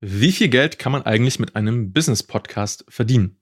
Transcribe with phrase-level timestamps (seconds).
[0.00, 3.38] Wie viel Geld kann man eigentlich mit einem Business-Podcast verdienen?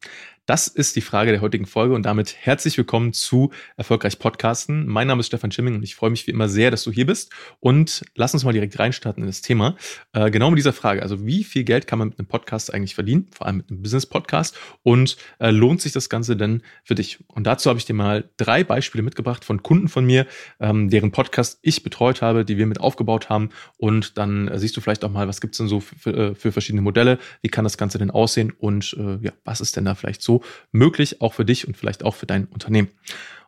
[0.46, 4.86] Das ist die Frage der heutigen Folge und damit herzlich willkommen zu Erfolgreich Podcasten.
[4.86, 7.06] Mein Name ist Stefan Schimming und ich freue mich wie immer sehr, dass du hier
[7.06, 7.32] bist.
[7.60, 9.74] Und lass uns mal direkt reinstarten in das Thema.
[10.12, 11.02] Äh, genau mit dieser Frage.
[11.02, 13.28] Also, wie viel Geld kann man mit einem Podcast eigentlich verdienen?
[13.32, 14.54] Vor allem mit einem Business-Podcast.
[14.82, 17.24] Und äh, lohnt sich das Ganze denn für dich?
[17.28, 20.26] Und dazu habe ich dir mal drei Beispiele mitgebracht von Kunden von mir,
[20.60, 23.48] ähm, deren Podcast ich betreut habe, die wir mit aufgebaut haben.
[23.78, 26.10] Und dann äh, siehst du vielleicht auch mal, was gibt es denn so für, für,
[26.10, 27.18] äh, für, verschiedene Modelle?
[27.40, 28.52] Wie kann das Ganze denn aussehen?
[28.58, 30.33] Und äh, ja, was ist denn da vielleicht so
[30.72, 32.88] möglich, auch für dich und vielleicht auch für dein Unternehmen.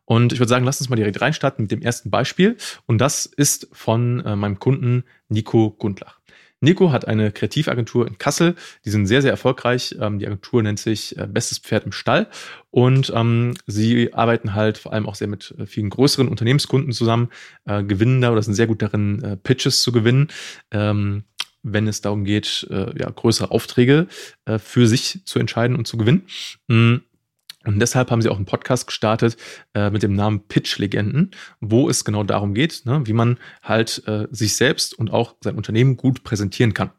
[0.04, 2.56] Und ich würde sagen, lass uns mal direkt reinstarten mit dem ersten Beispiel.
[2.86, 6.20] Und das ist von äh, meinem Kunden Nico Gundlach.
[6.60, 8.54] Nico hat eine Kreativagentur in Kassel.
[8.84, 9.96] Die sind sehr, sehr erfolgreich.
[10.00, 12.28] Ähm, die Agentur nennt sich äh, Bestes Pferd im Stall.
[12.70, 17.28] Und ähm, sie arbeiten halt vor allem auch sehr mit äh, vielen größeren Unternehmenskunden zusammen,
[17.66, 20.28] äh, gewinnen da oder sind sehr gut darin, äh, Pitches zu gewinnen.
[20.70, 21.24] Ähm,
[21.66, 24.06] wenn es darum geht, äh, ja, größere Aufträge
[24.44, 26.26] äh, für sich zu entscheiden und zu gewinnen.
[26.68, 26.96] Mm.
[27.64, 29.36] Und deshalb haben sie auch einen Podcast gestartet
[29.74, 34.06] äh, mit dem Namen Pitch Legenden, wo es genau darum geht, ne, wie man halt
[34.06, 36.92] äh, sich selbst und auch sein Unternehmen gut präsentieren kann.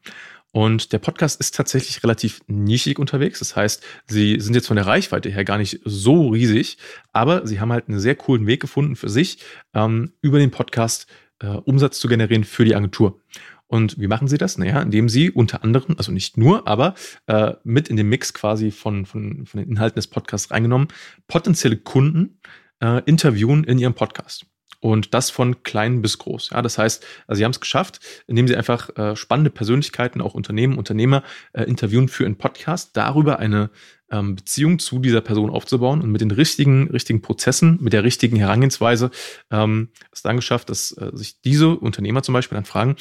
[0.52, 3.40] Und der Podcast ist tatsächlich relativ nischig unterwegs.
[3.40, 6.78] Das heißt, sie sind jetzt von der Reichweite her gar nicht so riesig,
[7.14, 9.40] aber sie haben halt einen sehr coolen Weg gefunden für sich,
[9.74, 11.08] ähm, über den Podcast
[11.40, 13.22] äh, Umsatz zu generieren für die Agentur.
[13.68, 14.58] Und wie machen sie das?
[14.58, 16.96] Naja, indem sie unter anderem, also nicht nur, aber
[17.28, 20.88] äh, mit in den Mix quasi von, von, von den Inhalten des Podcasts reingenommen,
[21.28, 22.40] potenzielle Kunden
[22.82, 24.46] äh, interviewen in ihrem Podcast.
[24.80, 26.52] Und das von klein bis groß.
[26.52, 30.36] Ja, das heißt, also sie haben es geschafft, indem sie einfach äh, spannende Persönlichkeiten, auch
[30.36, 33.72] Unternehmen, Unternehmer äh, interviewen für einen Podcast, darüber eine
[34.12, 38.38] ähm, Beziehung zu dieser Person aufzubauen und mit den richtigen, richtigen Prozessen, mit der richtigen
[38.38, 39.09] Herangehensweise
[39.52, 42.96] ähm, es dann geschafft, dass äh, sich diese Unternehmer zum Beispiel dann fragen,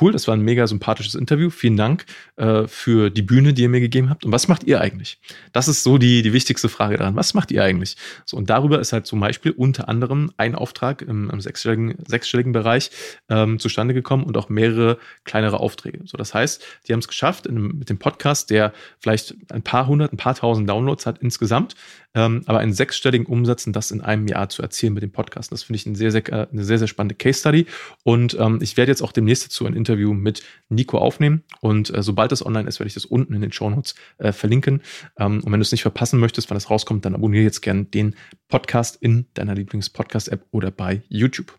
[0.00, 1.50] cool, das war ein mega sympathisches Interview.
[1.50, 2.04] Vielen Dank
[2.36, 4.24] äh, für die Bühne, die ihr mir gegeben habt.
[4.24, 5.18] Und was macht ihr eigentlich?
[5.52, 7.16] Das ist so die, die wichtigste Frage daran.
[7.16, 7.96] Was macht ihr eigentlich?
[8.24, 12.52] So, und darüber ist halt zum Beispiel unter anderem ein Auftrag im, im sechsstelligen, sechsstelligen
[12.52, 12.90] Bereich
[13.28, 16.00] ähm, zustande gekommen und auch mehrere kleinere Aufträge.
[16.04, 19.86] So, das heißt, die haben es geschafft, in, mit dem Podcast, der vielleicht ein paar
[19.86, 21.74] hundert, ein paar tausend Downloads hat insgesamt,
[22.14, 25.52] ähm, aber einen sechsstelligen Umsatz und das in einem Jahr zu erzielen mit dem Podcast.
[25.52, 27.66] Das finde ich ein sehr, sehr, äh, eine sehr, sehr spannende Case Study.
[28.02, 31.44] Und ähm, ich werde jetzt auch demnächst dazu ein Interview mit Nico aufnehmen.
[31.60, 34.32] Und äh, sobald das online ist, werde ich das unten in den Show Notes äh,
[34.32, 34.82] verlinken.
[35.18, 37.84] Ähm, und wenn du es nicht verpassen möchtest, wann das rauskommt, dann abonniere jetzt gerne
[37.84, 38.14] den
[38.48, 41.56] Podcast in deiner Lieblings-Podcast-App oder bei YouTube.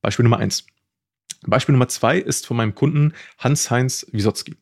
[0.00, 0.66] Beispiel Nummer eins.
[1.46, 4.56] Beispiel Nummer zwei ist von meinem Kunden Hans-Heinz Wisotzki.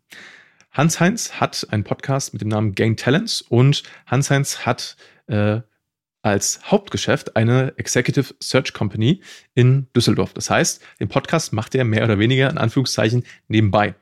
[0.73, 4.97] Hans-Heinz hat einen Podcast mit dem Namen Gain Talents und Hans-Heinz hat
[5.29, 5.61] äh,
[6.25, 9.21] als Hauptgeschäft eine Executive Search Company
[9.55, 10.33] in Düsseldorf.
[10.33, 13.95] Das heißt, den Podcast macht er mehr oder weniger in Anführungszeichen nebenbei.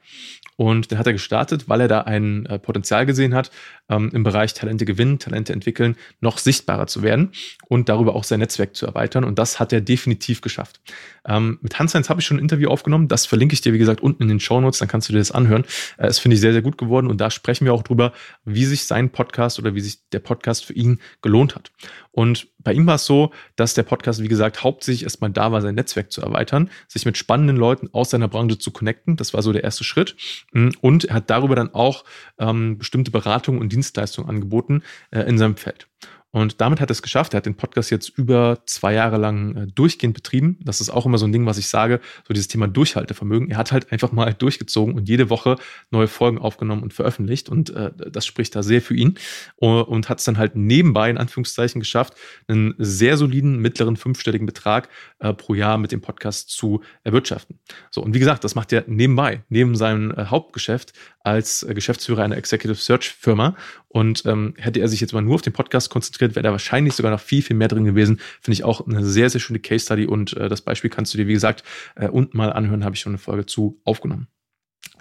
[0.56, 3.50] Und den hat er gestartet, weil er da ein äh, Potenzial gesehen hat,
[3.88, 7.32] ähm, im Bereich Talente gewinnen, Talente entwickeln, noch sichtbarer zu werden
[7.68, 9.24] und darüber auch sein Netzwerk zu erweitern.
[9.24, 10.80] Und das hat er definitiv geschafft.
[11.26, 13.08] Ähm, mit Hans-Heinz habe ich schon ein Interview aufgenommen.
[13.08, 14.78] Das verlinke ich dir, wie gesagt, unten in den Show Notes.
[14.78, 15.64] Dann kannst du dir das anhören.
[15.96, 17.08] Äh, das finde ich sehr, sehr gut geworden.
[17.08, 18.12] Und da sprechen wir auch drüber,
[18.44, 21.72] wie sich sein Podcast oder wie sich der Podcast für ihn gelohnt hat.
[22.10, 25.62] Und bei ihm war es so, dass der Podcast, wie gesagt, hauptsächlich erstmal da war,
[25.62, 29.16] sein Netzwerk zu erweitern, sich mit spannenden Leuten aus seiner Branche zu connecten.
[29.16, 30.16] Das war so der erste Schritt.
[30.52, 32.04] Mm, und er hat darüber dann auch
[32.38, 35.88] ähm, bestimmte Beratungen und Dienstleistungen angeboten äh, in seinem Feld.
[36.32, 37.34] Und damit hat er es geschafft.
[37.34, 40.58] Er hat den Podcast jetzt über zwei Jahre lang äh, durchgehend betrieben.
[40.64, 43.50] Das ist auch immer so ein Ding, was ich sage, so dieses Thema Durchhaltevermögen.
[43.50, 45.56] Er hat halt einfach mal durchgezogen und jede Woche
[45.90, 47.50] neue Folgen aufgenommen und veröffentlicht.
[47.50, 49.18] Und äh, das spricht da sehr für ihn.
[49.56, 52.14] Und hat es dann halt nebenbei, in Anführungszeichen, geschafft,
[52.48, 54.88] einen sehr soliden mittleren fünfstelligen Betrag
[55.18, 57.58] äh, pro Jahr mit dem Podcast zu erwirtschaften.
[57.90, 60.94] So, und wie gesagt, das macht er nebenbei, neben seinem äh, Hauptgeschäft
[61.24, 63.56] als äh, Geschäftsführer einer Executive Search Firma.
[63.88, 66.94] Und ähm, hätte er sich jetzt mal nur auf den Podcast konzentriert, wäre da wahrscheinlich
[66.94, 68.20] sogar noch viel, viel mehr drin gewesen.
[68.40, 70.06] Finde ich auch eine sehr, sehr schöne Case Study.
[70.06, 71.62] Und äh, das Beispiel kannst du dir, wie gesagt,
[71.96, 74.28] äh, unten mal anhören, habe ich schon eine Folge zu aufgenommen.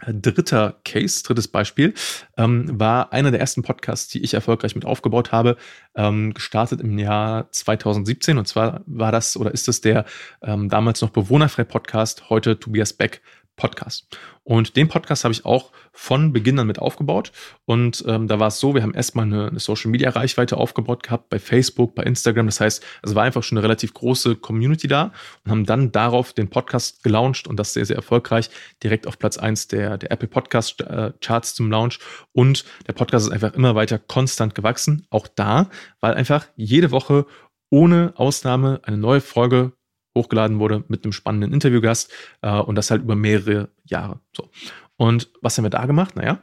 [0.02, 1.94] Äh, dritter Case, drittes Beispiel,
[2.38, 5.58] ähm, war einer der ersten Podcasts, die ich erfolgreich mit aufgebaut habe,
[5.96, 8.38] ähm, gestartet im Jahr 2017.
[8.38, 10.06] Und zwar war das oder ist es der
[10.42, 13.22] ähm, damals noch bewohnerfrei Podcast, heute Tobias Beck
[13.56, 14.08] Podcast.
[14.44, 17.32] Und den Podcast habe ich auch von Beginn an mit aufgebaut.
[17.66, 21.38] Und ähm, da war es so, wir haben erstmal eine, eine Social-Media-Reichweite aufgebaut gehabt bei
[21.38, 22.48] Facebook, bei Instagram.
[22.48, 25.12] Das heißt, es war einfach schon eine relativ große Community da
[25.46, 28.50] und haben dann darauf den Podcast gelauncht und das sehr, sehr erfolgreich,
[28.82, 32.00] direkt auf Platz eins der, der Apple Podcast-Charts zum Launch.
[32.32, 35.06] Und der Podcast ist einfach immer weiter konstant gewachsen.
[35.12, 35.70] Auch da,
[36.00, 37.26] weil einfach jede Woche
[37.70, 39.74] ohne Ausnahme eine neue Folge
[40.16, 42.12] hochgeladen wurde mit einem spannenden Interviewgast
[42.42, 44.20] äh, und das halt über mehrere Jahre.
[44.36, 44.50] So.
[44.98, 46.16] Und was haben wir da gemacht?
[46.16, 46.42] Naja,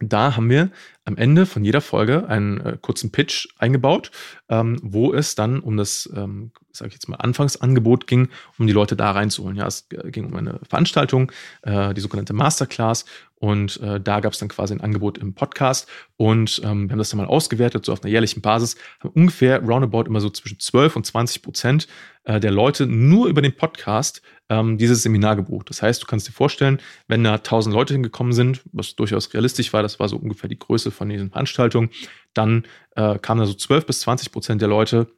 [0.00, 0.70] da haben wir
[1.04, 4.10] am Ende von jeder Folge einen äh, kurzen Pitch eingebaut,
[4.48, 8.28] ähm, wo es dann um das, ähm, sage ich jetzt mal, Anfangsangebot ging,
[8.58, 9.56] um die Leute da reinzuholen.
[9.56, 11.32] Ja, es ging um eine Veranstaltung,
[11.62, 13.04] äh, die sogenannte Masterclass.
[13.38, 15.88] Und äh, da gab es dann quasi ein Angebot im Podcast.
[16.16, 19.60] Und ähm, wir haben das dann mal ausgewertet, so auf einer jährlichen Basis, haben ungefähr
[19.62, 21.86] roundabout immer so zwischen 12 und 20 Prozent
[22.24, 25.70] äh, der Leute nur über den Podcast ähm, dieses Seminar gebucht.
[25.70, 29.72] Das heißt, du kannst dir vorstellen, wenn da 1000 Leute hingekommen sind, was durchaus realistisch
[29.72, 31.90] war, das war so ungefähr die Größe von diesen Veranstaltungen,
[32.34, 32.64] dann
[32.94, 35.08] äh, kamen da so 12 bis 20 Prozent der Leute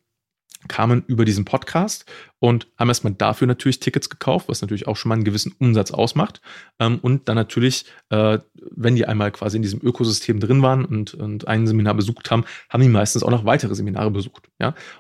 [0.67, 2.05] kamen über diesen Podcast
[2.41, 5.91] und haben erstmal dafür natürlich Tickets gekauft, was natürlich auch schon mal einen gewissen Umsatz
[5.91, 6.41] ausmacht.
[6.81, 8.39] Ähm, und dann natürlich, äh,
[8.71, 11.17] wenn die einmal quasi in diesem Ökosystem drin waren und,
[11.47, 14.49] ein Seminar besucht haben, haben die meistens auch noch weitere Seminare besucht.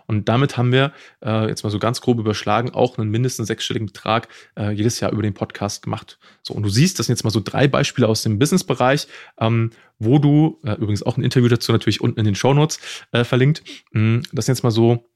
[0.06, 0.92] Und damit haben wir
[1.24, 5.12] äh, jetzt mal so ganz grob überschlagen, auch einen mindestens sechsstelligen Betrag äh, jedes Jahr
[5.12, 6.18] über den Podcast gemacht.
[6.42, 9.08] So, und du siehst, das sind jetzt mal so drei Beispiele aus dem Businessbereich,
[9.40, 12.78] ähm, wo du, übrigens auch ein Interview dazu natürlich unten in den Show Notes
[13.24, 15.08] verlinkt, mh, das sind jetzt mal so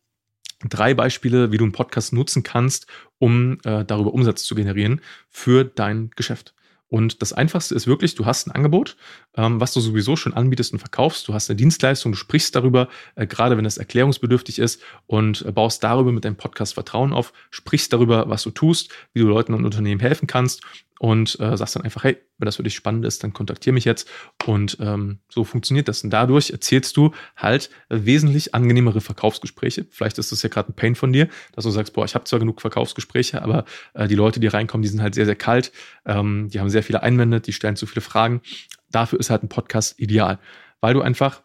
[0.68, 2.86] drei Beispiele, wie du einen Podcast nutzen kannst,
[3.18, 6.54] um äh, darüber Umsatz zu generieren für dein Geschäft.
[6.92, 8.98] Und das Einfachste ist wirklich, du hast ein Angebot,
[9.34, 11.26] ähm, was du sowieso schon anbietest und verkaufst.
[11.26, 15.52] Du hast eine Dienstleistung, du sprichst darüber, äh, gerade wenn es erklärungsbedürftig ist und äh,
[15.52, 19.54] baust darüber mit deinem Podcast Vertrauen auf, sprichst darüber, was du tust, wie du Leuten
[19.54, 20.60] und Unternehmen helfen kannst
[21.02, 23.84] und äh, sagst dann einfach, hey, wenn das für dich spannend ist, dann kontaktiere mich
[23.84, 24.08] jetzt.
[24.46, 26.04] Und ähm, so funktioniert das.
[26.04, 29.84] Und dadurch erzählst du halt wesentlich angenehmere Verkaufsgespräche.
[29.90, 31.26] Vielleicht ist das ja gerade ein Pain von dir,
[31.56, 33.64] dass du sagst, boah, ich habe zwar genug Verkaufsgespräche, aber
[33.94, 35.72] äh, die Leute, die reinkommen, die sind halt sehr, sehr kalt.
[36.06, 38.40] Ähm, die haben sehr viele Einwände, die stellen zu viele Fragen.
[38.88, 40.38] Dafür ist halt ein Podcast ideal,
[40.80, 41.42] weil du einfach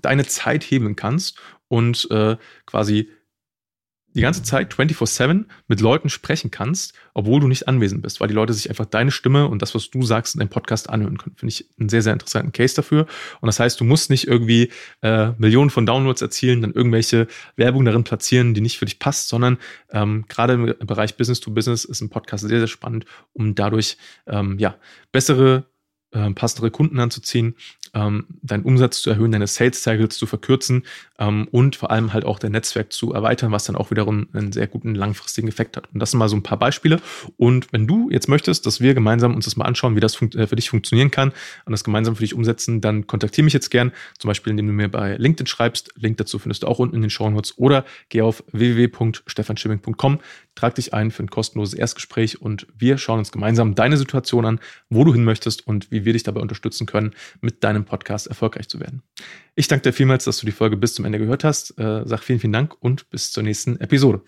[0.00, 2.36] deine Zeit hebeln kannst und äh,
[2.66, 3.10] quasi
[4.16, 8.34] die ganze Zeit 24-7 mit Leuten sprechen kannst, obwohl du nicht anwesend bist, weil die
[8.34, 11.36] Leute sich einfach deine Stimme und das, was du sagst, in deinem Podcast anhören können.
[11.36, 13.06] Finde ich einen sehr, sehr interessanten Case dafür.
[13.40, 14.70] Und das heißt, du musst nicht irgendwie
[15.02, 17.26] äh, Millionen von Downloads erzielen, dann irgendwelche
[17.56, 19.58] Werbung darin platzieren, die nicht für dich passt, sondern
[19.90, 23.04] ähm, gerade im Bereich Business to Business ist ein Podcast sehr, sehr spannend,
[23.34, 24.76] um dadurch ähm, ja,
[25.12, 25.66] bessere
[26.12, 27.56] äh, passendere Kunden anzuziehen,
[27.96, 30.84] ähm, deinen Umsatz zu erhöhen, deine Sales Cycles zu verkürzen
[31.18, 34.52] ähm, und vor allem halt auch dein Netzwerk zu erweitern, was dann auch wiederum einen
[34.52, 35.88] sehr guten langfristigen Effekt hat.
[35.92, 37.00] Und das sind mal so ein paar Beispiele.
[37.38, 40.46] Und wenn du jetzt möchtest, dass wir gemeinsam uns das mal anschauen, wie das äh,
[40.46, 41.32] für dich funktionieren kann
[41.64, 44.72] und das gemeinsam für dich umsetzen, dann kontaktiere mich jetzt gern, zum Beispiel indem du
[44.74, 45.94] mir bei LinkedIn schreibst.
[45.96, 50.20] Link dazu findest du auch unten in den Show Notes oder geh auf www.stefanschimming.com,
[50.56, 54.60] trag dich ein für ein kostenloses Erstgespräch und wir schauen uns gemeinsam deine Situation an,
[54.90, 58.68] wo du hin möchtest und wie wir dich dabei unterstützen können, mit deinem Podcast erfolgreich
[58.68, 59.02] zu werden.
[59.54, 61.78] Ich danke dir vielmals, dass du die Folge bis zum Ende gehört hast.
[61.78, 64.22] Äh, sag vielen, vielen Dank und bis zur nächsten Episode.